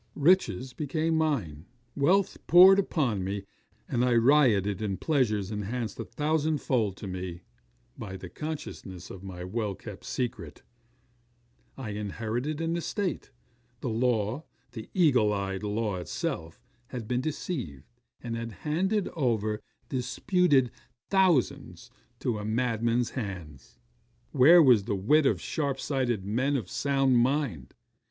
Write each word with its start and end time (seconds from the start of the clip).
'Riches 0.15 0.73
became 0.73 1.13
mine, 1.15 1.67
wealth 1.95 2.39
poured 2.47 2.79
in 2.79 2.85
upon 2.85 3.23
me, 3.23 3.43
and 3.87 4.03
I 4.03 4.15
rioted 4.15 4.81
in 4.81 4.97
pleasures 4.97 5.51
enhanced 5.51 5.99
a 5.99 6.03
thousandfold 6.05 6.97
to 6.97 7.07
me 7.07 7.43
by 7.95 8.17
the 8.17 8.27
consciousness 8.27 9.11
of 9.11 9.21
my 9.21 9.43
well 9.43 9.75
kept 9.75 10.03
secret. 10.05 10.63
I 11.77 11.91
inherited 11.91 12.59
an 12.61 12.75
estate. 12.75 13.29
The 13.81 13.89
law 13.91 14.45
the 14.71 14.89
eagle 14.95 15.31
eyed 15.31 15.61
law 15.61 15.97
itself 15.97 16.59
had 16.87 17.07
been 17.07 17.21
deceived, 17.21 17.85
and 18.23 18.35
had 18.35 18.51
handed 18.63 19.07
over 19.09 19.61
disputed 19.87 20.71
thousands 21.11 21.91
to 22.21 22.39
a 22.39 22.43
madman's 22.43 23.11
hands. 23.11 23.77
Where 24.31 24.63
was 24.63 24.85
the 24.85 24.95
wit 24.95 25.27
of 25.27 25.37
the 25.37 25.43
sharp 25.43 25.79
sighted 25.79 26.25
men 26.25 26.57
of 26.57 26.71
sound 26.71 27.19
mind? 27.19 27.75